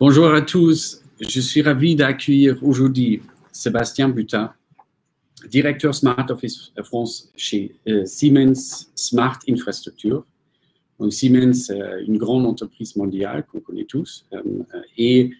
[0.00, 1.02] Bonjour à tous.
[1.20, 3.20] Je suis ravi d'accueillir aujourd'hui
[3.52, 4.50] Sébastien Butin,
[5.50, 10.24] directeur Smart Office France chez euh, Siemens Smart Infrastructure.
[10.98, 14.40] Donc Siemens, euh, une grande entreprise mondiale qu'on connaît tous, euh,
[14.96, 15.32] et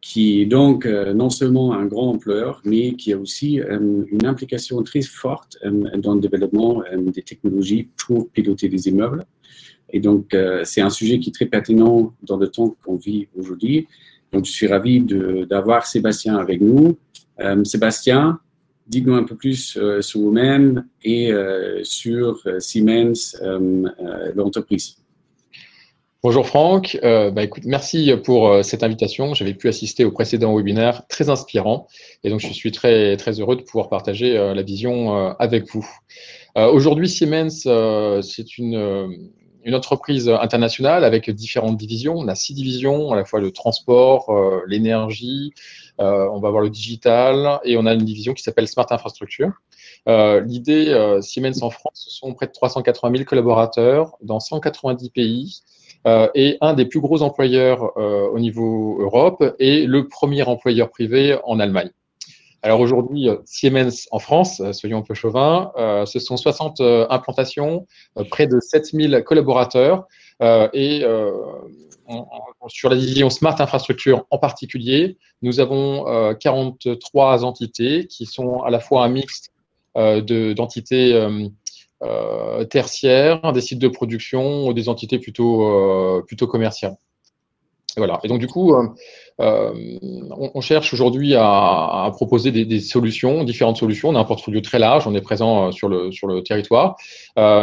[0.00, 5.02] qui est donc non seulement un grand employeur, mais qui a aussi une implication très
[5.02, 5.58] forte
[5.98, 9.26] dans le développement des technologies pour piloter des immeubles.
[9.92, 13.86] Et donc, c'est un sujet qui est très pertinent dans le temps qu'on vit aujourd'hui.
[14.32, 15.00] Donc, je suis ravi
[15.48, 16.96] d'avoir Sébastien avec nous.
[17.64, 18.40] Sébastien,
[18.90, 23.36] dites-nous un peu plus euh, sur vous-même et euh, sur euh, Siemens,
[24.34, 24.96] l'entreprise.
[26.22, 29.32] Bonjour Franck, bah, écoute, merci pour cette invitation.
[29.32, 31.88] J'avais pu assister au précédent webinaire très inspirant
[32.24, 35.88] et donc je suis très, très heureux de pouvoir partager la vision avec vous.
[36.56, 37.66] Aujourd'hui, Siemens,
[38.20, 39.30] c'est une,
[39.64, 42.14] une entreprise internationale avec différentes divisions.
[42.16, 45.52] On a six divisions, à la fois le transport, euh, l'énergie,
[46.00, 49.52] euh, on va avoir le digital et on a une division qui s'appelle Smart Infrastructure.
[50.08, 55.60] Euh, l'idée, Siemens en France, ce sont près de 380 000 collaborateurs dans 190 pays
[56.06, 61.60] et un des plus gros employeurs au niveau Europe et le premier employeur privé en
[61.60, 61.90] Allemagne.
[62.62, 66.80] Alors aujourd'hui, euh, Siemens en France, euh, soyons un peu chauvins, euh, ce sont 60
[67.08, 67.86] implantations,
[68.30, 70.06] près de 7000 collaborateurs
[70.72, 71.04] et
[72.68, 78.80] sur la division Smart Infrastructure en particulier, nous avons 43 entités qui sont à la
[78.80, 79.50] fois un mix
[79.94, 81.28] d'entités
[82.70, 86.96] tertiaires, des sites de production ou des entités plutôt, plutôt commerciales.
[87.96, 88.20] Voilà.
[88.22, 88.86] Et donc, du coup, euh,
[89.40, 89.72] euh,
[90.54, 94.10] on, cherche aujourd'hui à, proposer des, solutions, différentes solutions.
[94.10, 96.96] On a un portfolio très large, on est présent euh, sur le, sur le territoire.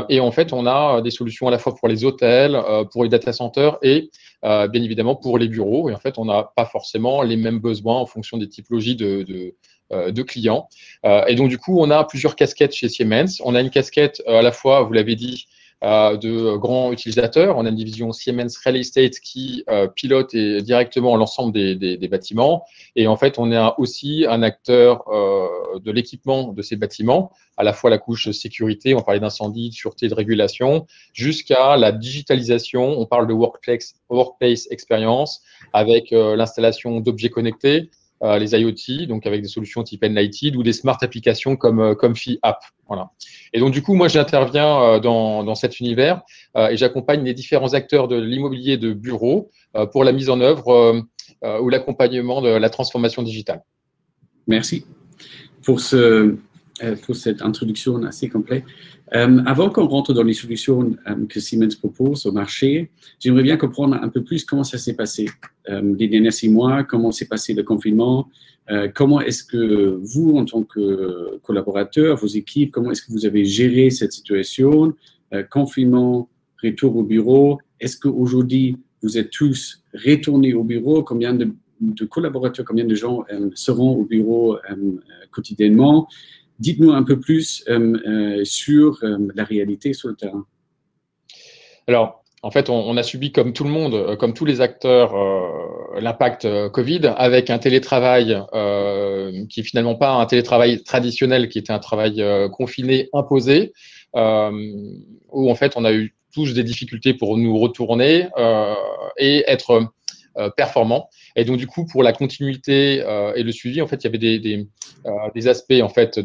[0.09, 2.59] et en fait, on a des solutions à la fois pour les hôtels,
[2.91, 4.09] pour les data centers et
[4.43, 5.89] bien évidemment pour les bureaux.
[5.89, 9.23] Et en fait, on n'a pas forcément les mêmes besoins en fonction des typologies de,
[9.23, 10.67] de, de clients.
[11.27, 13.39] et donc, du coup, on a plusieurs casquettes chez Siemens.
[13.43, 17.57] On a une casquette à la fois, vous l'avez dit, euh, de grands utilisateurs.
[17.57, 22.65] On a une division Siemens Real Estate qui euh, pilote directement l'ensemble des, bâtiments.
[22.95, 27.63] Et en fait, on a aussi un acteur euh, de l'équipement de ces bâtiments, à
[27.63, 32.99] la fois la couche sécurité, on parlait d'incendie, de sûreté, de régulation, jusqu'à la digitalisation.
[32.99, 35.41] On parle de workplace, workplace experience
[35.73, 37.89] avec l'installation d'objets connectés,
[38.23, 41.93] euh, les IoT, donc avec des solutions type Enlighted ou des smart applications comme euh,
[41.93, 42.59] Comfy App.
[42.87, 43.11] Voilà.
[43.53, 46.21] Et donc du coup, moi, j'interviens euh, dans, dans, cet univers
[46.55, 49.51] et j'accompagne les différents acteurs de l'immobilier de bureau
[49.91, 51.03] pour la mise en œuvre
[51.61, 53.61] ou l'accompagnement de la transformation digitale.
[54.47, 54.85] Merci
[55.63, 56.37] pour, ce,
[57.05, 58.63] pour cette introduction assez complète.
[59.15, 63.55] Euh, avant qu'on rentre dans les solutions euh, que Siemens propose au marché, j'aimerais bien
[63.55, 65.29] comprendre un peu plus comment ça s'est passé
[65.69, 68.29] euh, les derniers six mois, comment s'est passé le confinement,
[68.95, 73.45] comment est-ce que vous, en tant que collaborateur, vos équipes, comment est-ce que vous avez
[73.45, 74.93] géré cette situation,
[75.49, 76.27] confinement,
[76.61, 82.83] retour au bureau, est-ce qu'aujourd'hui vous êtes tous retournés au bureau, combien de collaborateurs, combien
[82.83, 83.23] de gens
[83.55, 84.57] seront au bureau
[85.31, 86.09] quotidiennement?
[86.59, 90.45] Dites-nous un peu plus euh, euh, sur euh, la réalité sur le terrain.
[91.87, 95.13] Alors, en fait, on, a subi comme tout le monde, comme tous les acteurs,
[95.99, 98.41] l'impact Covid avec un télétravail
[99.49, 103.73] qui est finalement pas un télétravail traditionnel, qui était un travail confiné, imposé,
[104.13, 108.27] où en fait on a eu tous des difficultés pour nous retourner
[109.17, 109.89] et être
[110.37, 111.09] euh, performant.
[111.35, 114.07] Et donc, du coup, pour la continuité euh, et le suivi, en fait, il y
[114.07, 114.67] avait des,
[115.07, 116.19] euh, aspects en fait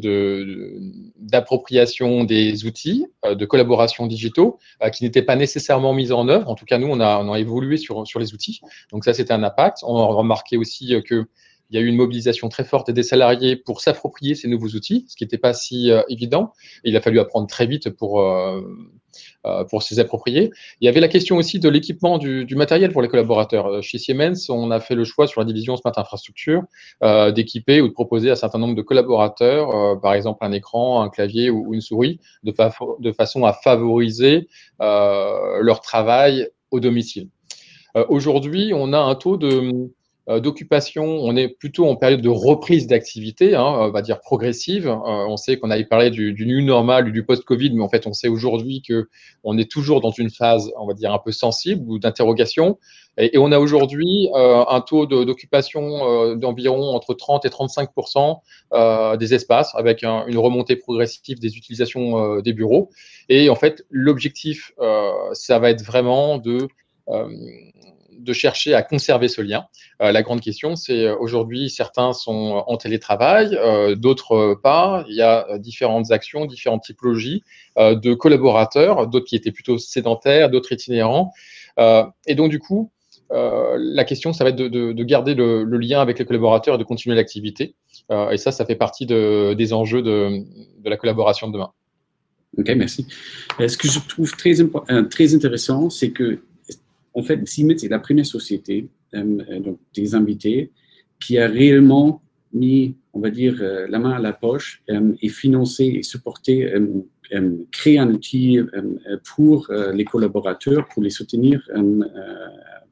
[1.17, 4.59] d'appropriation des outils de collaboration digitaux
[4.93, 6.51] qui n'étaient pas nécessairement mis en œuvre.
[6.51, 8.61] En tout cas, nous, on a, on a évolué sur, sur les outils.
[8.91, 9.79] Donc, ça, c'était un impact.
[9.83, 11.27] On a remarqué aussi que
[11.71, 15.07] il y a eu une mobilisation très forte des salariés pour s'approprier ces nouveaux outils,
[15.09, 16.53] ce qui n'était pas si évident.
[16.85, 18.21] il a fallu apprendre très vite pour,
[19.69, 20.51] pour s'y approprier.
[20.81, 23.67] Il y avait la question aussi de l'équipement du, matériel pour les collaborateurs.
[23.67, 26.63] Euh, chez Siemens, on a fait le choix sur la division Smart Infrastructure
[27.03, 31.03] euh, d'équiper ou de proposer à un certain nombre de collaborateurs, par exemple un écran,
[31.03, 32.55] un clavier ou, une souris, de,
[33.01, 34.49] de, façon à favoriser
[34.81, 37.29] leur travail au domicile.
[38.09, 39.89] Aujourd'hui, on a un taux de euh,
[40.29, 44.87] d'occupation, on est plutôt en période de reprise d'activité, hein, on va dire progressive.
[44.87, 48.07] Euh, on sait qu'on avait parlé du, du new normal, du post-Covid, mais en fait,
[48.07, 49.09] on sait aujourd'hui que
[49.43, 52.79] on est toujours dans une phase, on va dire, un peu sensible ou d'interrogation.
[53.19, 59.75] Et, on a aujourd'hui euh, un taux d'occupation d'environ entre 30 et 35% des espaces,
[59.75, 62.91] avec une remontée progressive des utilisations des bureaux.
[63.29, 64.73] Et en fait, l'objectif,
[65.33, 66.69] ça va être vraiment de
[68.23, 69.67] de chercher à conserver ce lien.
[70.01, 73.59] la grande question, c'est aujourd'hui, certains sont en télétravail,
[73.97, 75.05] d'autres pas.
[75.09, 77.43] Il y a différentes actions, différentes typologies
[77.77, 81.33] de collaborateurs, d'autres qui étaient plutôt sédentaires, d'autres itinérants.
[81.79, 82.91] et donc, du coup,
[83.31, 87.17] la question, ça va être de, garder le, lien avec les collaborateurs et de continuer
[87.17, 87.75] l'activité.
[88.11, 90.45] et ça, ça fait partie des enjeux de,
[90.85, 91.73] la collaboration de demain.
[92.59, 93.07] OK, merci.
[93.59, 96.41] Ce que je trouve très, euh, très intéressant, c'est que,
[97.15, 100.71] en fait, Siemens est la première société, euh, euh, donc des invités,
[101.21, 102.23] qui a réellement
[102.53, 104.83] mis, on va dire, la main à la poche
[105.23, 106.71] et financé et supporté,
[107.71, 108.59] créé un outil
[109.25, 111.67] pour les collaborateurs, pour les soutenir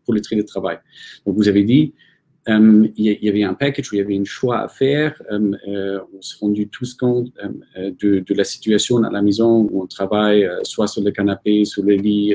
[0.05, 0.79] pour le travail.
[1.27, 2.10] Donc, vous avez dit, euh,
[2.59, 5.21] il y avait un package où il y avait un choix à faire.
[5.31, 7.33] Euh, euh, on s'est rendu tous compte
[7.77, 11.95] de, la situation à la maison où on travaille soit sur le canapé, sur le
[11.95, 12.35] lit,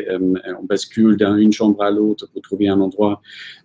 [0.59, 3.21] on bascule d'une chambre à l'autre pour trouver un endroit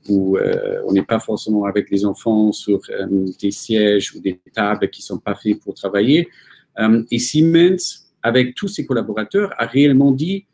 [0.08, 0.38] où
[0.86, 2.80] on n'est pas forcément avec les enfants sur
[3.40, 6.28] des sièges ou des tables qui ne sont pas faits pour travailler.
[7.10, 10.46] et Siemens, avec tous ses collaborateurs, a réellement dit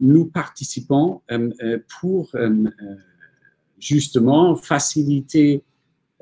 [0.00, 1.22] nous participons
[2.00, 2.30] pour
[3.78, 5.62] justement faciliter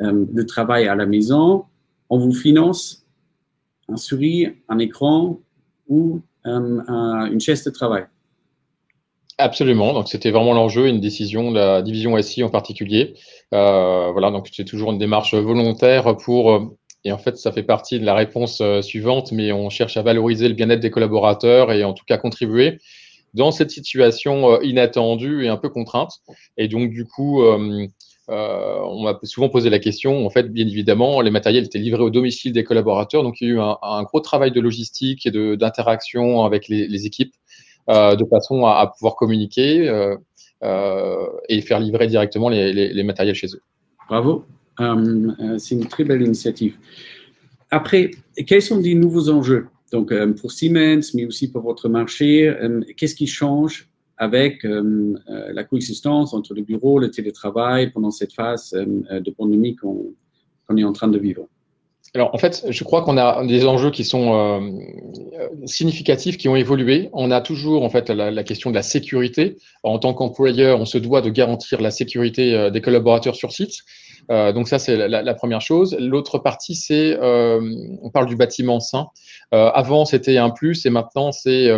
[0.01, 1.65] euh, le travail à la maison,
[2.11, 3.07] on vous finance
[3.89, 5.39] un souris, un écran
[5.89, 8.07] ou euh, une chaise de travail.
[9.39, 9.93] Absolument.
[9.93, 13.15] Donc, c'était vraiment l'enjeu, une décision la division SI en particulier.
[13.53, 14.31] Euh, voilà.
[14.31, 18.15] Donc, c'est toujours une démarche volontaire pour, et en fait, ça fait partie de la
[18.15, 22.17] réponse suivante, mais on cherche à valoriser le bien-être des collaborateurs et en tout cas
[22.17, 22.79] contribuer
[23.35, 26.13] dans cette situation euh, inattendue et un peu contrainte.
[26.57, 27.87] Et donc, du coup, euh,
[28.31, 30.25] euh, on m'a souvent posé la question.
[30.25, 33.23] En fait, bien évidemment, les matériels étaient livrés au domicile des collaborateurs.
[33.23, 37.35] Donc, il y a eu un, gros travail de logistique et d'interaction avec les, équipes
[37.89, 39.85] de façon à, pouvoir communiquer
[40.63, 43.61] et faire livrer directement les, les matériels chez eux.
[44.09, 44.45] Bravo.
[45.59, 46.79] C'est une très belle initiative.
[47.71, 48.13] Après,
[48.47, 49.67] quels sont les nouveaux enjeux?
[49.95, 55.15] Donc, euh, pour Siemens, mais aussi pour votre marché, euh, qu'est-ce qui change avec euh,
[55.29, 60.93] la coexistence entre le bureau, le télétravail pendant cette phase de pandémie qu'on est en
[60.93, 61.47] train de vivre?
[62.13, 64.73] Alors, en fait, je crois qu'on a des enjeux qui sont
[65.65, 67.09] significatifs, qui ont évolué.
[67.13, 69.57] On a toujours, en fait, la, question de la sécurité.
[69.83, 73.79] En tant qu'employeur, on se doit de garantir la sécurité des collaborateurs sur site.
[74.31, 75.97] Euh, donc ça, c'est la, première chose.
[75.99, 77.61] L'autre partie, c'est, euh,
[78.03, 79.09] on parle du bâtiment sain.
[79.53, 81.71] Euh, avant, c'était un plus et maintenant, c'est,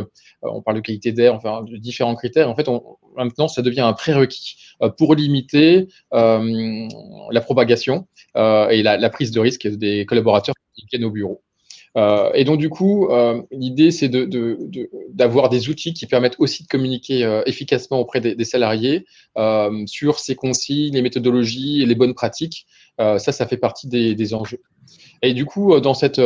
[0.43, 2.49] on parle de qualité d'air, enfin, de différents critères.
[2.49, 2.69] En fait,
[3.17, 4.57] maintenant, ça devient un prérequis
[4.97, 8.07] pour limiter la propagation
[8.37, 11.43] et la, prise de risque des collaborateurs qui viennent au bureau.
[11.97, 14.11] Euh, et donc, du coup, euh, l'idée, c'est
[15.11, 19.07] d'avoir des outils qui permettent aussi de communiquer euh, efficacement auprès des, salariés
[19.87, 22.67] sur ces consignes, les méthodologies et les bonnes pratiques.
[22.99, 24.61] ça, ça fait partie des, enjeux.
[25.23, 26.21] Et du coup, dans cette,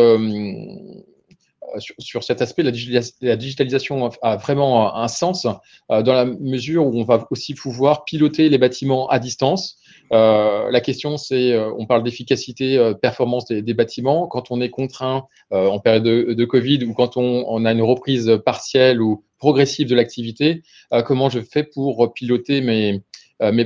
[1.99, 5.47] sur, cet aspect, la, digitalisation a vraiment un sens
[5.89, 9.80] dans la mesure où on va aussi pouvoir piloter les bâtiments à distance
[10.13, 14.27] euh, la question, c'est, euh, on parle d'efficacité, euh, performance des, bâtiments.
[14.27, 19.01] Quand on est contraint en période de, Covid ou quand on, a une reprise partielle
[19.01, 20.63] ou progressive de l'activité,
[21.07, 23.03] comment je fais pour piloter mes,
[23.41, 23.65] mes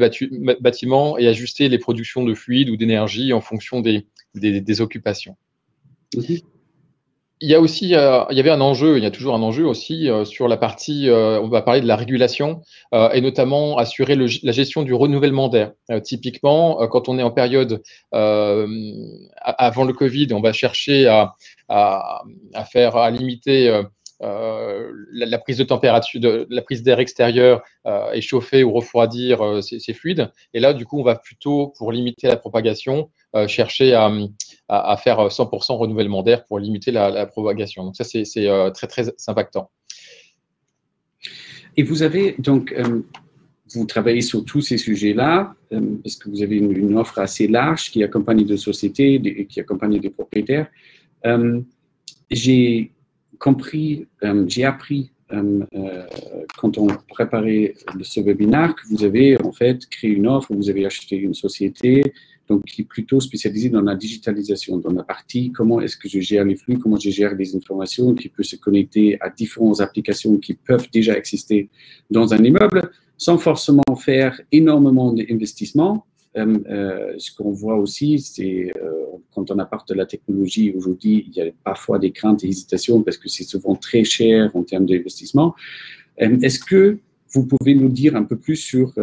[0.61, 5.37] bâtiments et ajuster les productions de fluide ou d'énergie en fonction des, des, occupations?
[6.17, 6.39] Mhm
[7.45, 9.43] il y a aussi, euh, il y avait un enjeu, il y a toujours un
[9.43, 12.63] enjeu aussi euh, sur la partie, euh, on va parler de la régulation
[13.13, 15.73] et notamment assurer la gestion du renouvellement d'air.
[16.05, 17.83] typiquement, quand on est en période
[18.13, 21.35] avant le Covid, on va chercher à,
[22.71, 23.83] faire, à limiter
[24.21, 27.63] la, prise de température, la prise d'air extérieur,
[28.13, 30.31] échauffer ou refroidir ces, fluides.
[30.53, 33.11] Et là, du coup, on va plutôt, pour limiter la propagation,
[33.49, 34.13] chercher à,
[34.81, 37.85] à, faire 100% renouvellement d'air pour limiter la, propagation.
[37.85, 38.25] Donc ça, c'est
[38.75, 39.71] très, très impactant.
[41.77, 42.75] Et vous avez donc,
[43.75, 48.03] vous travaillez sur tous ces sujets-là, parce que vous avez une, offre assez large qui
[48.05, 50.69] accompagne des sociétés, qui accompagne des propriétaires.
[52.31, 52.93] J'ai
[53.39, 56.07] compris, euh, j'ai appris euh, euh,
[56.57, 60.87] quand on préparait ce webinaire que vous avez en fait créé une offre, vous avez
[60.87, 62.15] acheté une société
[62.49, 66.21] donc qui est plutôt spécialisée dans la digitalisation, dans la partie comment est-ce que je
[66.21, 70.37] gère les flux, comment je gère les informations, qui peut se connecter à différentes applications
[70.39, 71.69] qui peuvent déjà exister
[72.11, 78.73] dans un immeuble, sans forcément faire énormément d'investissements, euh, euh, ce qu'on voit aussi, c'est
[78.77, 78.91] euh,
[79.35, 83.19] quand on apporte la technologie aujourd'hui, il y a parfois des craintes et hésitations parce
[83.19, 85.55] que c'est souvent très cher en termes d'investissement.
[86.17, 86.99] Est-ce que
[87.35, 88.95] vous pouvez nous dire un peu plus sur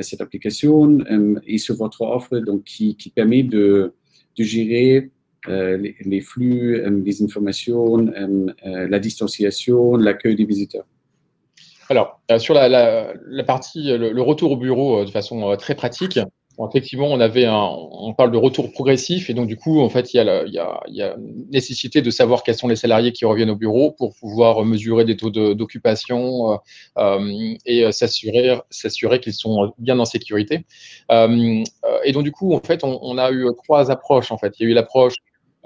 [0.00, 0.98] cette application
[1.46, 3.94] et sur votre offre donc, qui, permet de
[4.36, 5.10] gérer
[5.46, 8.10] les, flux, les informations,
[8.64, 10.86] la distanciation, l'accueil des visiteurs.
[11.90, 13.14] Alors, sur la,
[13.46, 16.18] partie, le, retour au bureau de façon très pratique,
[16.66, 20.12] effectivement, on avait un, on parle de retour progressif et donc du coup, en fait,
[20.12, 21.14] il y, a il, y a, il
[21.50, 25.16] nécessité de savoir quels sont les salariés qui reviennent au bureau pour pouvoir mesurer des
[25.16, 26.56] taux d'occupation euh,
[26.98, 30.64] euh, et s'assurer, s'assurer qu'ils sont bien en sécurité.
[31.12, 31.62] Euh,
[32.04, 34.32] et donc du coup, en fait, on, on, a eu trois approches.
[34.32, 35.14] En fait, il y a eu l'approche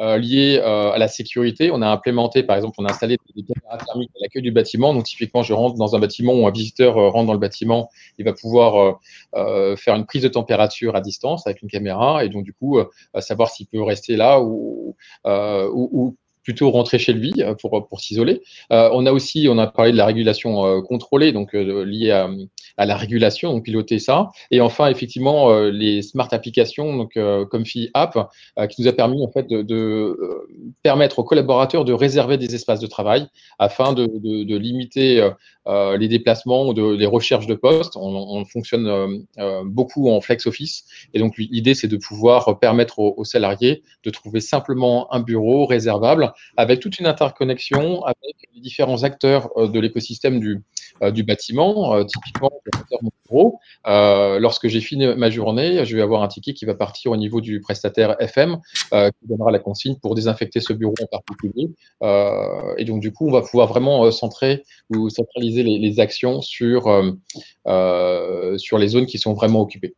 [0.00, 1.70] euh, liées euh, à la sécurité.
[1.70, 4.94] On a implémenté, par exemple, on a installé des caméras thermiques à l'accueil du bâtiment.
[4.94, 7.90] Donc, typiquement, je rentre dans un bâtiment ou un visiteur euh, rentre dans le bâtiment,
[8.18, 9.00] il va pouvoir
[9.32, 12.78] faire une prise de température à distance avec une caméra et donc, du coup,
[13.18, 18.00] savoir s'il peut rester là ou, ou, ou plutôt rentrer chez lui euh, pour, pour
[18.00, 18.42] s'isoler.
[18.72, 22.28] Euh, on a aussi, on a parlé de la régulation euh, contrôlée, donc liée à,
[22.76, 24.30] à, la régulation, donc piloter ça.
[24.50, 27.18] Et enfin, effectivement, les smart applications, donc
[27.50, 28.30] comme Fi App,
[28.68, 30.16] qui nous a permis en fait de, de
[30.82, 33.26] permettre aux collaborateurs de réserver des espaces de travail
[33.58, 35.30] afin de, de, de limiter
[35.68, 37.96] euh, les déplacements ou de, les recherches de postes.
[37.96, 40.84] On, on fonctionne euh, euh, beaucoup en flex office.
[41.14, 46.32] Et donc, l'idée, c'est de pouvoir permettre aux, salariés de trouver simplement un bureau réservable
[46.56, 50.60] avec toute une interconnexion avec les différents acteurs de l'écosystème du,
[51.12, 52.04] du bâtiment.
[52.04, 52.50] typiquement,
[53.00, 57.12] mon bureau, lorsque j'ai fini ma journée, je vais avoir un ticket qui va partir
[57.12, 58.58] au niveau du prestataire FM
[58.90, 61.70] qui donnera la consigne pour désinfecter ce bureau en particulier.
[62.78, 67.12] et donc, du coup, on va pouvoir vraiment centrer ou centraliser les, actions sur, euh,
[67.66, 69.94] euh, sur les zones qui sont vraiment occupées.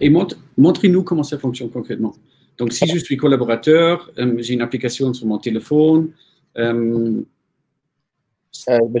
[0.00, 0.10] Et
[0.56, 2.14] montrez-nous comment ça fonctionne concrètement.
[2.58, 6.10] Donc, si je suis collaborateur, euh, j'ai une application sur mon téléphone.
[6.54, 7.24] Ben,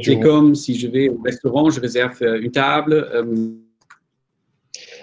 [0.02, 3.65] c'est comme si je vais au restaurant, je réserve une table.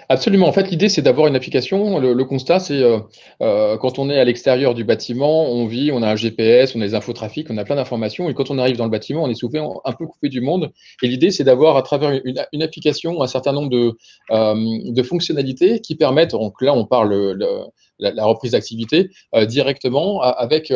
[0.08, 0.46] Absolument.
[0.46, 1.98] En fait, l'idée, c'est d'avoir une application.
[1.98, 2.98] Le, constat, c'est euh,
[3.40, 6.80] euh, quand on est à l'extérieur du bâtiment, on vit, on a un GPS, on
[6.80, 8.28] a des infotrafics, on a plein d'informations.
[8.28, 10.72] Et quand on arrive dans le bâtiment, on est souvent un peu coupé du monde.
[11.02, 12.20] Et l'idée, c'est d'avoir à travers
[12.52, 13.96] une, application un certain nombre de,
[14.30, 14.54] euh,
[14.84, 17.36] de, fonctionnalités qui permettent, donc là, on parle
[17.98, 19.10] la, reprise d'activité
[19.46, 20.70] directement avec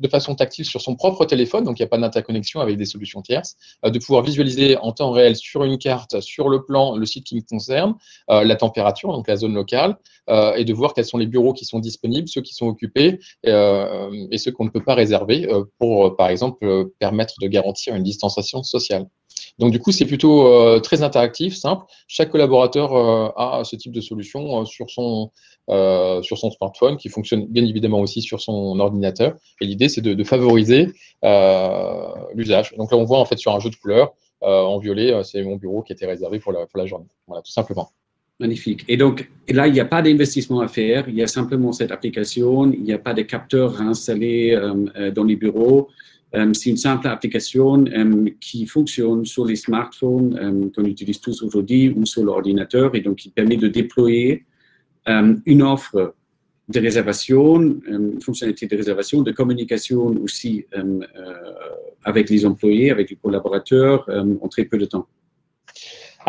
[0.00, 2.84] de façon tactile sur son propre téléphone, donc il n'y a pas d'interconnexion avec des
[2.84, 6.96] solutions tierces, euh, de pouvoir visualiser en temps réel sur une carte, sur le plan,
[6.96, 7.94] le site qui me concerne,
[8.30, 9.96] euh, la température, donc la zone locale,
[10.30, 13.18] euh, et de voir quels sont les bureaux qui sont disponibles, ceux qui sont occupés
[13.44, 18.62] et ceux qu'on ne peut pas réserver pour, par exemple, permettre de garantir une distanciation
[18.62, 19.06] sociale.
[19.58, 21.84] Donc du coup, c'est plutôt très interactif, simple.
[22.06, 22.94] Chaque collaborateur
[23.38, 25.30] a ce type de solution sur son
[25.70, 29.34] euh, sur son smartphone, qui fonctionne bien évidemment aussi sur son ordinateur.
[29.60, 30.94] Et l'idée, c'est de, favoriser
[31.26, 32.74] euh, l'usage.
[32.78, 35.42] Donc là, on voit en fait sur un jeu de couleurs, euh, en violet, c'est
[35.42, 37.04] mon bureau qui était réservé pour la, pour la journée.
[37.26, 37.90] Voilà, tout simplement.
[38.40, 38.86] Magnifique.
[38.88, 41.92] Et donc, là, il n'y a pas d'investissement à faire, il y a simplement cette
[41.92, 44.58] application, il n'y a pas de capteurs installés
[45.14, 45.90] dans les bureaux.
[46.32, 47.84] C'est une simple application
[48.40, 53.30] qui fonctionne sur les smartphones qu'on utilise tous aujourd'hui ou sur l'ordinateur et donc qui
[53.30, 54.44] permet de déployer
[55.06, 56.14] une offre
[56.68, 61.00] de réservation, une fonctionnalité de réservation, de communication aussi euh,
[62.04, 64.06] avec les employés, avec les collaborateurs
[64.40, 65.06] en très peu de temps.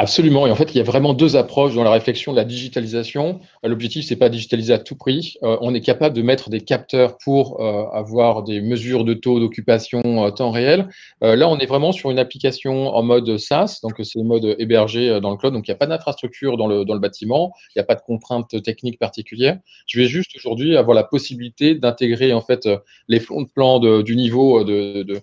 [0.02, 0.48] Absolument.
[0.48, 3.42] Et en fait, il y a vraiment deux approches dans la réflexion de la digitalisation.
[3.64, 5.36] L'objectif, c'est pas digitaliser à tout prix.
[5.44, 9.42] Euh, on est capable de mettre des capteurs pour euh, avoir des mesures de taux
[9.42, 10.88] d'occupation euh, temps réel.
[11.22, 15.20] là, on est vraiment sur une application en mode SaaS, donc c'est le mode hébergé
[15.20, 15.52] dans le cloud.
[15.52, 17.96] Donc, il n'y a pas d'infrastructure dans le, dans le bâtiment, il n'y a pas
[17.96, 19.60] de contraintes techniques particulières.
[19.86, 22.70] Je vais juste aujourd'hui avoir la possibilité d'intégrer en fait
[23.10, 25.20] les fonds de plan du niveau de, euh,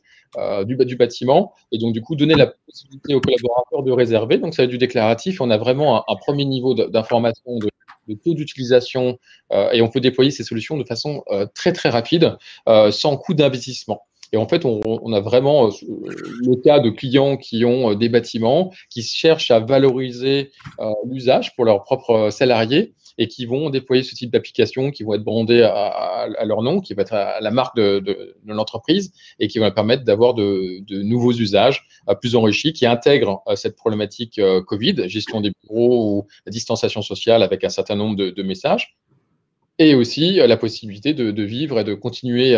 [0.64, 4.38] du, du, bâtiment et donc du coup donner la possibilité aux collaborateurs de réserver.
[4.38, 5.40] Donc ça va être du déclaratif.
[5.40, 7.68] On a vraiment un, premier niveau d'information de,
[8.08, 9.18] de, taux d'utilisation
[9.52, 12.36] euh, et on peut déployer ces solutions de façon euh, très très rapide
[12.90, 14.02] sans coût d'investissement.
[14.32, 19.02] Et en fait, on, a vraiment le cas de clients qui ont des bâtiments, qui
[19.02, 20.50] cherchent à valoriser
[21.08, 25.24] l'usage pour leurs propres salariés et qui vont déployer ce type d'application, qui vont être
[25.24, 29.70] brandées à, leur nom, qui va être à la marque de, l'entreprise et qui vont
[29.70, 35.08] permettre d'avoir de, nouveaux usages euh, plus enrichis qui intègrent euh, cette problématique euh, Covid,
[35.08, 38.96] gestion des bureaux ou distanciation sociale avec un certain nombre de, messages
[39.78, 42.54] et aussi la possibilité de, vivre et de continuer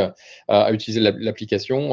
[0.48, 1.92] à, utiliser l'application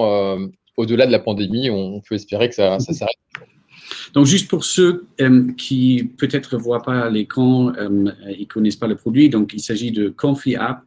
[0.77, 1.69] au-delà de la pandémie.
[1.69, 3.15] On peut espérer que ça, ça s'arrête.
[4.13, 8.75] Donc, juste pour ceux euh, qui peut-être ne voient pas l'écran euh, et ne connaissent
[8.75, 10.84] pas le produit, donc il s'agit de Confi App.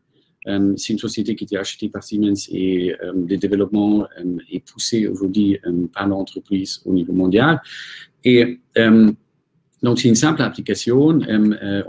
[0.46, 4.06] Euh, c'est une société qui a été achetée par Siemens et le développement
[4.50, 5.58] est poussé aujourd'hui
[5.92, 7.60] par l'entreprise au niveau mondial.
[8.24, 11.20] Et donc, c'est une simple application.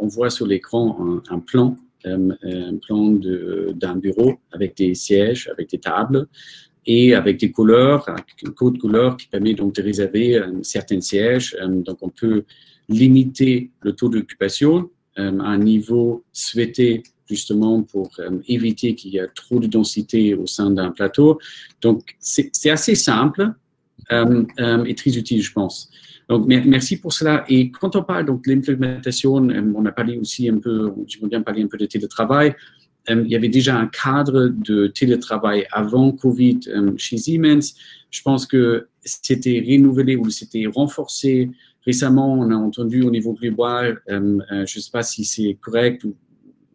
[0.01, 5.79] on voit sur l'écran un, plan, un plan d'un bureau avec des sièges, avec des
[5.79, 6.27] tables
[6.85, 11.55] et avec des couleurs, un code couleur qui permet donc de réserver certains sièges.
[11.67, 12.43] donc, on peut
[12.87, 18.09] limiter le taux d'occupation à un niveau souhaité justement pour
[18.47, 21.39] éviter qu'il y ait trop de densité au sein d'un plateau.
[21.81, 23.53] Donc, c'est assez simple
[24.09, 25.91] et très utile, je pense.
[26.29, 27.43] Donc, merci pour cela.
[27.49, 31.25] Et quand on parle donc de l'implémentation, euh, on a parlé aussi un peu, je
[31.25, 32.55] bien parler un peu de télétravail.
[33.09, 37.73] Euh, il y avait déjà un cadre de télétravail avant Covid euh, chez Siemens.
[38.11, 41.49] Je pense que c'était renouvelé ou c'était renforcé.
[41.85, 44.15] Récemment, on a entendu au niveau global, je
[44.59, 46.15] ne sais pas si c'est correct ou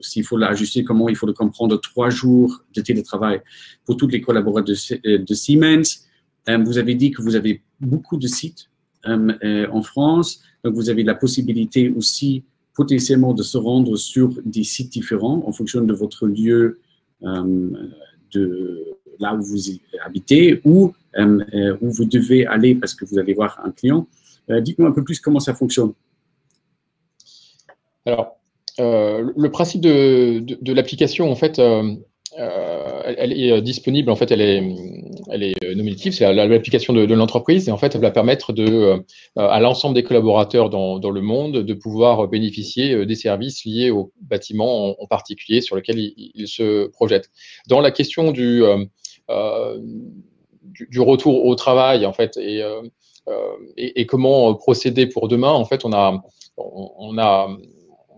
[0.00, 3.40] s'il faut l'ajuster, comment il faut le comprendre, trois jours de télétravail
[3.84, 4.74] pour tous les collaborateurs
[5.04, 6.06] de, Siemens.
[6.48, 8.70] Vous avez dit que vous avez beaucoup de sites
[9.06, 10.40] euh, euh, en France.
[10.62, 12.42] Donc, vous avez la possibilité aussi
[12.74, 16.80] potentiellement de se rendre sur des sites différents en fonction de votre lieu
[17.22, 17.70] euh,
[18.32, 18.84] de
[19.20, 19.58] là où vous
[20.04, 24.08] habitez ou où vous devez aller parce que vous allez voir un client.
[24.48, 25.92] Dites-moi un peu plus comment ça fonctionne.
[28.04, 28.36] Alors,
[28.78, 32.73] le principe de, l'application, en fait, euh,
[33.04, 34.62] elle est euh, disponible, en fait, elle est,
[35.30, 38.98] elle est nominative, c'est l'application de, l'entreprise, et en fait, elle va permettre euh,
[39.36, 44.12] à l'ensemble des collaborateurs dans, dans, le monde de pouvoir bénéficier des services liés au
[44.20, 47.30] bâtiment en, particulier sur lequel ils, se projettent.
[47.68, 48.62] Dans la question du,
[50.90, 52.62] du, retour au travail, en fait, et,
[53.76, 56.22] et, et, comment procéder pour demain, en fait, on a,
[56.56, 57.48] on a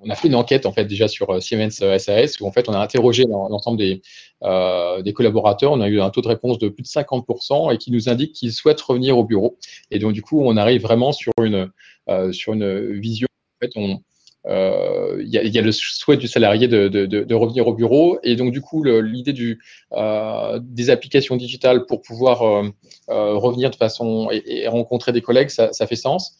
[0.07, 2.53] on a fait une enquête en fait déjà sur euh, Siemens SAS euh, où en
[2.53, 4.03] fait on a interrogé l'ensemble des,
[4.45, 5.73] euh, des collaborateurs.
[5.73, 8.33] On a eu un taux de réponse de plus de 50% et qui nous indique
[8.33, 9.59] qu'ils souhaitent revenir au bureau.
[9.91, 11.71] Et donc du coup, on arrive vraiment sur une
[12.33, 13.27] sur une vision.
[13.61, 18.19] En fait, il y, a, le souhait du salarié de, revenir au bureau.
[18.23, 22.65] Et donc, du coup, l'idée des applications digitales pour pouvoir
[23.09, 26.39] revenir de façon et, rencontrer des collègues, ça fait sens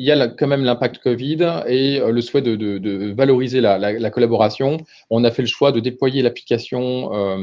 [0.00, 4.78] il y a quand même l'impact Covid et euh, le souhait de, valoriser la, collaboration.
[5.10, 7.36] On a fait le choix de déployer l'application euh,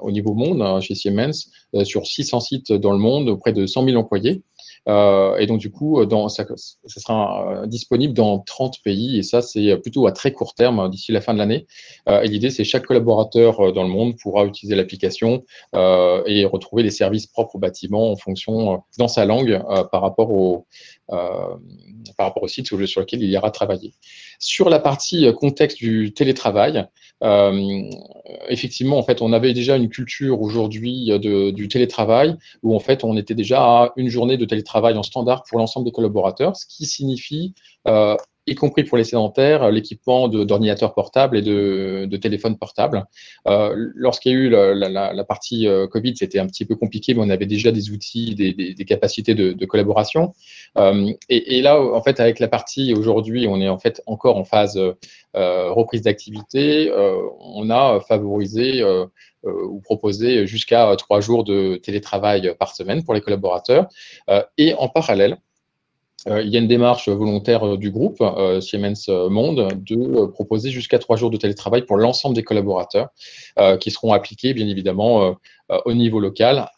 [0.00, 3.66] au niveau monde hein, chez Siemens euh, sur 600 sites dans le monde auprès de
[3.66, 4.40] 100 000 employés.
[4.88, 9.18] Euh, et donc, du coup, ça, ça sera euh, disponible dans 30 pays.
[9.18, 11.66] Et ça, c'est plutôt à très court terme, d'ici la fin de l'année.
[12.08, 16.90] Euh, et l'idée, c'est chaque collaborateur dans le monde pourra utiliser l'application et retrouver les
[16.90, 20.66] services propres au bâtiment en fonction, dans sa langue, par rapport au,
[21.08, 21.58] par
[22.18, 23.94] rapport au site sur, lequel il ira travailler.
[24.38, 26.86] Sur la partie contexte du télétravail,
[27.22, 33.16] effectivement, en fait, on avait déjà une culture aujourd'hui du télétravail où en fait, on
[33.16, 36.86] était déjà à une journée de télétravail en standard pour l'ensemble des collaborateurs, ce qui
[36.86, 37.54] signifie
[37.86, 38.16] euh,
[38.50, 43.04] y compris pour les sédentaires, l'équipement d'ordinateurs portables et de, de téléphones portables.
[43.46, 47.20] Euh, Lorsqu'il y a eu la, partie euh, Covid, c'était un petit peu compliqué, mais
[47.22, 50.32] on avait déjà des outils, des, des, capacités de, collaboration.
[50.78, 54.36] Euh, et, et, là, en fait, avec la partie aujourd'hui, on est en fait encore
[54.36, 54.78] en phase
[55.36, 56.90] euh, reprise d'activité.
[56.90, 59.06] Euh, on a favorisé euh,
[59.44, 63.88] ou proposé jusqu'à trois jours de télétravail par semaine pour les collaborateurs.
[64.56, 65.47] et en parallèle, euh,
[66.26, 70.98] il y a une démarche volontaire euh, du groupe euh, Siemens Monde de proposer jusqu'à
[70.98, 73.08] trois jours de télétravail pour l'ensemble des collaborateurs
[73.80, 75.36] qui seront appliqués bien évidemment
[75.84, 76.68] au niveau local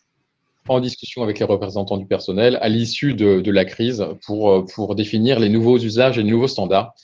[0.69, 5.41] en discussion avec les représentants du personnel à l'issue de, la crise pour, pour définir
[5.41, 6.95] les nouveaux usages et les nouveaux standards.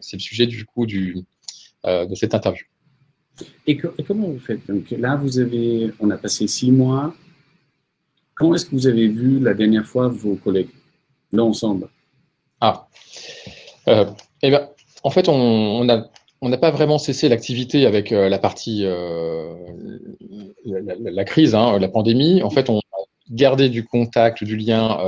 [0.00, 1.24] C'est le sujet du coup de
[2.14, 2.64] cette interview.
[3.66, 4.66] Et, et, comment vous faites?
[4.66, 7.14] Donc là, vous avez, on a passé six mois.
[8.34, 10.70] Comment est-ce que vous avez vu la dernière fois vos collègues?
[11.32, 11.88] L'ensemble
[12.60, 12.86] Ah.
[13.88, 14.06] Euh,
[14.42, 14.68] eh bien,
[15.02, 16.08] en fait, on n'a
[16.40, 19.54] on pas vraiment cessé l'activité avec euh, la partie, euh,
[20.64, 22.42] la, crise, hein, la pandémie.
[22.42, 22.82] En fait, on a
[23.30, 24.98] gardé du contact, du lien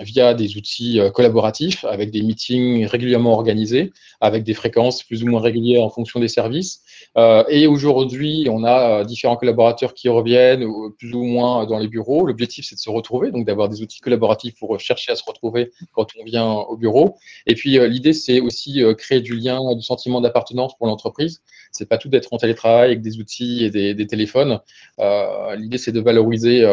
[0.00, 5.26] via des outils euh, collaboratifs avec des meetings régulièrement organisés, avec des fréquences plus ou
[5.26, 6.82] moins régulières en fonction des services.
[7.16, 10.66] Euh, et aujourd'hui, on a euh, différents collaborateurs qui reviennent
[10.98, 12.26] plus ou moins dans les bureaux.
[12.26, 15.70] L'objectif, c'est de se retrouver, donc d'avoir des outils collaboratifs pour chercher à se retrouver
[15.92, 17.16] quand on vient au bureau.
[17.46, 21.42] Et puis, l'idée, c'est aussi créer du lien, du sentiment d'appartenance pour l'entreprise.
[21.72, 24.60] C'est pas tout d'être en télétravail avec des outils et des, des téléphones.
[25.56, 26.64] l'idée, c'est de valoriser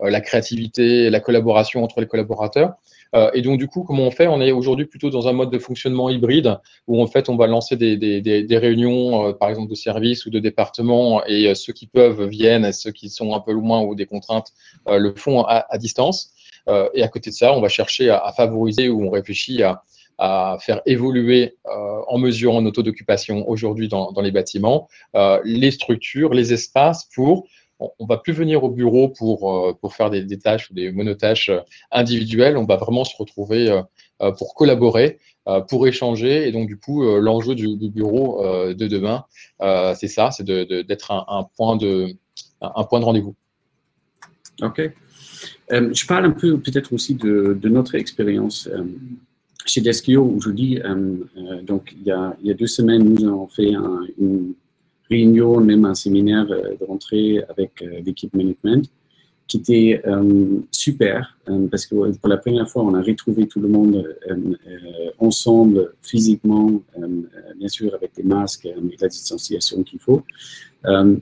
[0.00, 2.74] la créativité, la collaboration entre les collaborateurs.
[3.14, 4.26] Euh, et donc, du coup, comment on fait?
[4.26, 7.46] On est aujourd'hui plutôt dans un mode de fonctionnement hybride où, en fait, on va
[7.46, 12.24] lancer des, réunions, euh, par exemple, de services ou de départements, et ceux qui peuvent
[12.24, 14.52] viennent, et ceux qui sont un peu loin ou des contraintes
[14.86, 16.32] le font à, distance.
[16.94, 20.80] et à côté de ça, on va chercher à, favoriser ou on réfléchit à, faire
[20.86, 24.88] évoluer en mesurant nos taux d'occupation aujourd'hui dans, les bâtiments,
[25.44, 27.46] les structures, les espaces pour
[27.80, 31.50] on, va plus venir au bureau pour, pour faire des, tâches ou des monotâches
[31.90, 32.56] individuelles.
[32.56, 33.82] On va vraiment se retrouver
[34.38, 36.48] pour collaborer euh, pour échanger.
[36.48, 39.24] Et donc, du coup, euh, l'enjeu du, bureau euh, de demain,
[39.94, 42.14] c'est ça, c'est d'être un, point de,
[42.62, 43.34] un point de rendez-vous.
[44.62, 44.90] OK.
[45.70, 48.70] je parle un peu peut-être aussi de, notre expérience
[49.66, 50.80] chez Deskio aujourd'hui.
[51.62, 53.74] donc, il y, a, il y, a, deux semaines, nous avons fait
[54.18, 54.54] une
[55.10, 58.88] réunion, même un séminaire de rentrée avec l'équipe management
[59.46, 63.60] qui était euh, super euh, parce que pour la première fois, on a retrouvé tout
[63.60, 64.54] le monde euh,
[65.18, 66.82] ensemble physiquement,
[67.56, 70.22] bien sûr avec des masques et la distanciation qu'il faut.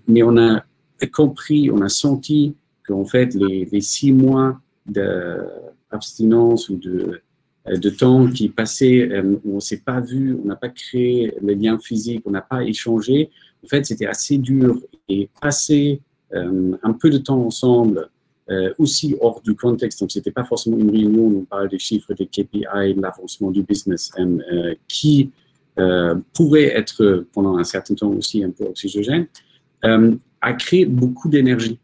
[0.08, 0.64] mais on a
[1.12, 2.54] compris, on a senti
[2.86, 9.82] qu'en fait, les, six mois d'abstinence ou de, temps qui passaient où on ne s'est
[9.84, 13.30] pas vu, on n'a pas créé les liens physiques, on n'a pas échangé,
[13.64, 16.00] en fait, c'était assez dur et passer
[16.34, 18.08] un peu de temps ensemble
[18.50, 20.00] euh, aussi hors du contexte.
[20.00, 23.00] Donc, ce n'était pas forcément une réunion où on parle des chiffres, des KPI, de
[23.00, 25.30] l'avancement du business, euh, qui
[25.78, 29.26] euh, pourrait être pendant un certain temps aussi un peu oxygène,
[29.84, 31.78] a créé beaucoup d'énergie.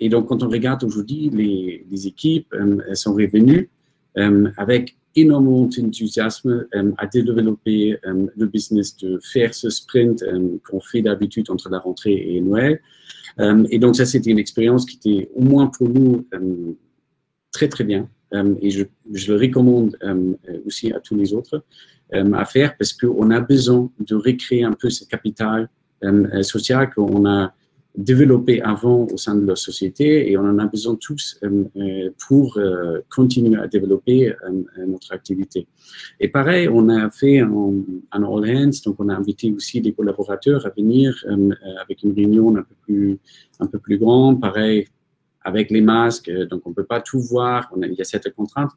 [0.00, 3.68] et donc, quand on regarde aujourd'hui, les, les, équipes elles sont revenues
[4.56, 10.24] avec énormément d'enthousiasme à développer le business, de faire ce sprint
[10.64, 12.80] qu'on fait d'habitude entre la rentrée et Noël.
[13.40, 16.72] Euh, et donc ça, c'était une expérience qui était au moins pour nous euh,
[17.52, 18.08] très très bien.
[18.34, 19.96] Euh, et je, je, le recommande
[20.66, 21.64] aussi à tous les autres
[22.12, 25.68] à faire parce qu'on a besoin de recréer un peu ce capital
[26.42, 27.52] social qu'on a
[27.96, 32.10] développé avant au sein de la société et on en a besoin tous euh, euh,
[32.26, 34.32] pour euh, continuer à développer
[34.86, 35.66] notre activité.
[36.20, 40.64] Et pareil, on a fait un, all hands, donc on a invité aussi des collaborateurs
[40.66, 41.24] à venir
[41.82, 43.18] avec une réunion un peu plus,
[43.58, 44.86] un peu plus grande, pareil
[45.42, 48.70] avec les masques, donc on ne peut pas tout voir, il y a cette contrainte,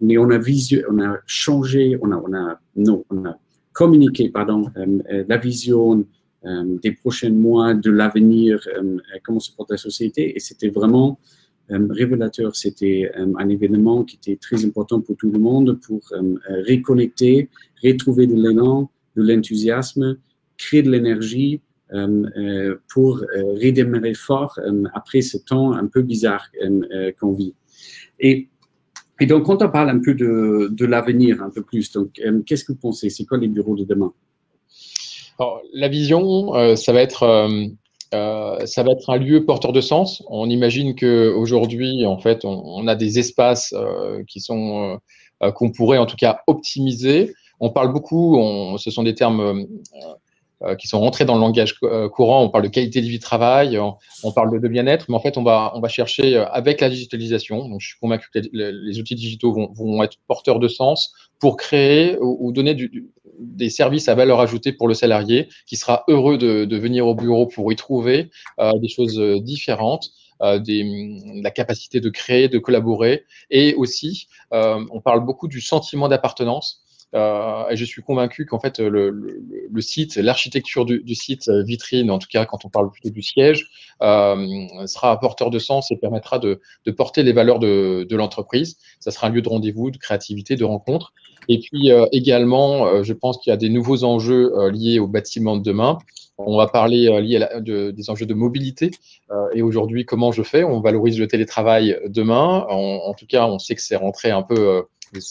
[0.00, 3.36] mais on a, visu, on a changé, on a, on a, non, on a
[3.72, 6.06] communiqué, pardon, la vision,
[6.44, 10.34] des prochains mois, de l'avenir, euh, comment se porte la société.
[10.36, 11.18] Et c'était vraiment
[11.70, 12.56] euh, révélateur.
[12.56, 16.00] C'était un événement qui était très important pour tout le monde pour
[16.68, 17.48] reconnecter,
[17.82, 20.18] retrouver de l'élan, de l'enthousiasme,
[20.56, 21.60] créer de l'énergie
[22.88, 23.22] pour
[23.62, 24.58] redémarrer fort
[24.94, 26.50] après ce temps un peu bizarre
[27.20, 27.54] qu'on vit.
[28.18, 28.48] Et,
[29.20, 32.64] et, donc, quand on parle un peu de, de l'avenir, un peu plus, donc, qu'est-ce
[32.64, 33.10] que vous pensez?
[33.10, 34.12] C'est quoi les bureaux de demain?
[35.72, 37.66] La vision, euh, ça va être euh,
[38.14, 40.22] euh, ça va être un lieu porteur de sens.
[40.28, 43.74] On imagine qu'aujourd'hui, en fait, on, a des espaces
[44.28, 45.00] qui sont
[45.54, 47.32] qu'on pourrait en tout cas optimiser.
[47.58, 48.38] On parle beaucoup,
[48.76, 49.66] ce sont des termes
[50.78, 51.78] qui sont rentrés dans le langage
[52.12, 52.44] courant.
[52.44, 55.38] On parle de qualité de vie de travail, on, parle de, bien-être, mais en fait,
[55.38, 57.66] on va, on va chercher avec la digitalisation.
[57.66, 62.18] Donc, je suis convaincu que les, outils digitaux vont, être porteurs de sens pour créer
[62.20, 66.76] ou, donner du, des services à valeur ajoutée pour le salarié qui sera heureux de,
[66.76, 70.10] venir au bureau pour y trouver euh, des choses euh, différentes.
[70.42, 70.82] Euh, des,
[71.40, 76.81] la capacité de créer, de collaborer, et aussi, on parle beaucoup du sentiment d'appartenance.
[77.14, 82.28] Euh, et je suis convaincu qu'en fait, le, site, l'architecture du, site vitrine, en tout
[82.30, 83.68] cas quand on parle plutôt du siège,
[84.02, 86.60] euh, sera porteur de sens et permettra de,
[86.96, 88.78] porter les valeurs de, l'entreprise.
[89.00, 91.12] Ça sera un lieu de rendez-vous, de créativité, de rencontre.
[91.48, 94.98] Et puis euh, également, euh, je pense qu'il y a des nouveaux enjeux euh, liés
[94.98, 95.98] au bâtiment de demain.
[96.38, 97.08] On va parler
[97.60, 98.90] des enjeux de mobilité.
[99.54, 100.64] et aujourd'hui, comment je fais?
[100.64, 102.66] On valorise le télétravail demain.
[102.68, 104.82] En, tout cas, on sait que c'est rentré un peu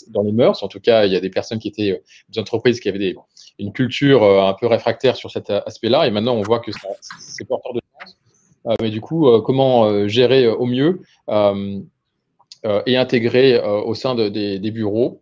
[0.09, 0.63] dans les mœurs.
[0.63, 3.15] En tout cas, il y a des personnes qui étaient des entreprises qui avaient
[3.59, 6.07] une culture un peu réfractaire sur cet aspect-là.
[6.07, 6.71] Et maintenant, on voit que
[7.19, 8.17] c'est porteur de sens.
[8.81, 11.01] mais du coup, comment gérer au mieux
[12.85, 15.21] et intégrer au sein de, des, bureaux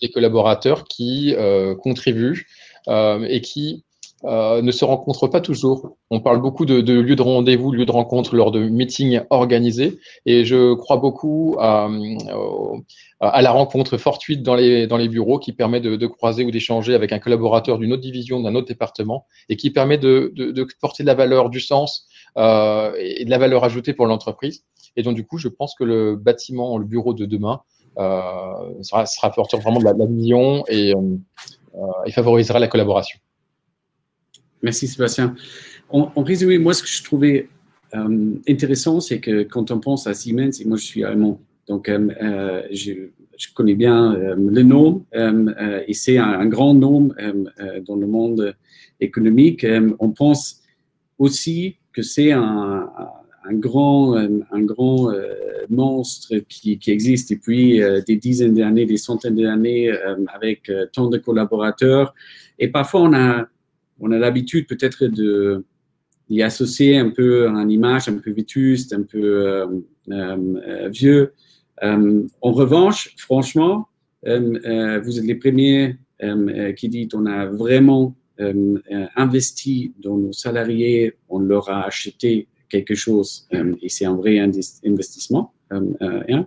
[0.00, 2.46] des collaborateurs qui euh, contribuent
[2.88, 3.84] euh, et qui
[4.24, 5.96] euh, ne se rencontrent pas toujours.
[6.10, 10.44] On parle beaucoup de, lieux de rendez-vous, lieux de rencontre lors de meetings organisés, et
[10.44, 11.88] je crois beaucoup à,
[13.20, 17.78] la rencontre fortuite dans les, bureaux qui permet de, croiser ou d'échanger avec un collaborateur
[17.78, 20.32] d'une autre division, d'un autre département, et qui permet de,
[20.80, 22.06] porter de la valeur, du sens
[22.36, 24.64] et de la valeur ajoutée pour l'entreprise.
[24.96, 27.60] Et donc, du coup, je pense que le bâtiment, le bureau de demain
[27.98, 30.94] euh, sera, sera porteur vraiment de la, vision euh,
[32.06, 33.18] et, favorisera la collaboration.
[34.64, 35.36] Merci Sébastien.
[35.90, 37.48] En, résumé, moi ce que je trouvais
[37.94, 41.90] euh, intéressant, c'est que quand on pense à Siemens, et moi je suis allemand, Donc,
[41.90, 42.92] je,
[43.36, 45.04] je, connais bien le nom
[45.86, 47.10] et c'est un, grand nom
[47.86, 48.54] dans le monde
[49.00, 49.66] économique.
[49.98, 50.62] on pense
[51.18, 52.88] aussi que c'est un,
[53.44, 55.12] un, grand, un grand
[55.68, 59.92] monstre qui, qui, existe depuis des dizaines d'années, des centaines d'années,
[60.32, 62.14] avec tant de collaborateurs.
[62.58, 63.46] Et parfois, on a,
[64.00, 65.64] on a l'habitude peut-être de
[66.30, 69.66] d'y associer un peu une image un peu vétuste, un peu euh,
[70.10, 71.34] euh, vieux.
[71.82, 73.88] Euh, en revanche, franchement,
[74.24, 75.96] vous êtes les premiers
[76.76, 78.16] qui disent on a vraiment
[79.16, 83.46] investi dans nos salariés, on leur a acheté quelque chose
[83.82, 85.52] et c'est un vrai investissement.
[85.70, 86.46] Hein.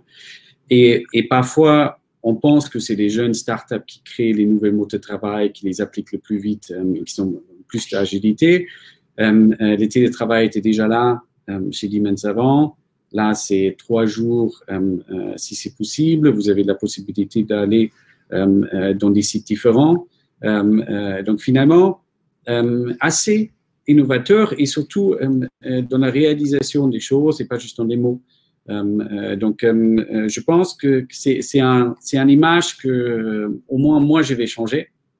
[0.70, 4.96] Et, parfois, on pense que c'est les jeunes startups qui créent les nouvelles mots de
[4.96, 8.66] travail, qui les appliquent le plus vite et qui ont plus d'agilité.
[9.20, 12.76] Euh, euh, le télétravail était déjà là euh, chez Siemens avant.
[13.12, 14.62] Là, c'est trois jours
[15.36, 16.28] si c'est possible.
[16.28, 17.90] Vous avez la possibilité d'aller
[18.30, 20.06] dans des sites différents.
[20.42, 22.02] donc finalement,
[23.00, 23.50] assez
[23.86, 25.16] innovateur et surtout
[25.62, 28.20] dans la réalisation des choses et pas juste dans les mots.
[28.68, 34.46] Donc, je pense que c'est un, une image que, au moins, moi, je vais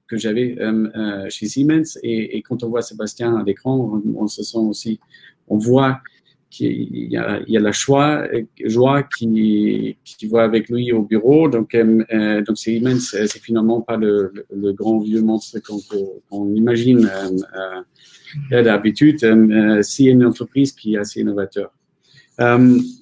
[0.09, 1.99] que j'avais euh, euh, chez Siemens.
[2.03, 4.99] Et, quand on voit Sébastien à l'écran, on, se sent aussi,
[5.47, 6.01] on voit
[6.51, 8.27] qu'il y, a, y a la joie,
[8.65, 11.49] joie qui, qui va avec lui au bureau.
[11.49, 14.33] Donc, euh, donc Siemens, c'est finalement pas le,
[14.73, 17.09] grand vieux monstre qu'on imagine
[18.51, 19.19] d'habitude.
[19.83, 21.71] c'est une entreprise qui est assez innovateur.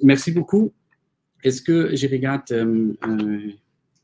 [0.03, 0.73] Merci beaucoup.
[1.43, 2.45] Est-ce que je regarde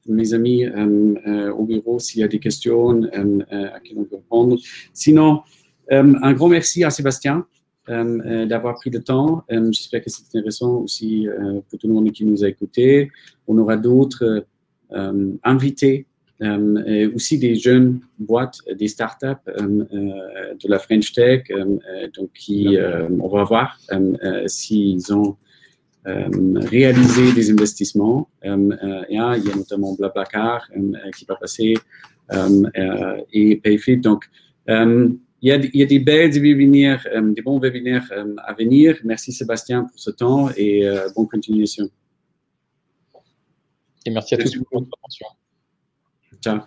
[0.07, 4.05] mes amis euh, euh, au bureau s'il y a des questions euh, à qui on
[4.05, 4.57] peut répondre.
[4.93, 5.43] Sinon,
[5.91, 7.47] un grand merci à Sébastien
[7.87, 9.45] d'avoir pris le temps.
[9.51, 11.27] J'espère que c'est intéressant aussi
[11.69, 13.11] pour tout le monde qui nous a écoutés.
[13.47, 14.47] On aura d'autres
[15.43, 16.07] invités
[16.41, 21.45] et aussi des jeunes boîtes, des startups de la French Tech,
[22.17, 22.77] donc qui,
[23.21, 23.79] on va voir
[24.47, 25.37] s'ils ont
[26.05, 26.29] euh,
[26.69, 28.29] réaliser des investissements.
[28.45, 29.19] Euh, euh, il y
[29.53, 30.69] a notamment Blablacar
[31.17, 31.75] qui va passer
[33.33, 33.99] et Payfit.
[33.99, 34.29] Donc,
[34.67, 38.99] il y, a, il y, a, des belles webinaires, des bons webinaires à venir.
[39.05, 41.89] Merci Sébastien pour ce temps et bonne continuation.
[44.05, 45.27] Et merci à tous pour votre attention.
[46.43, 46.67] John.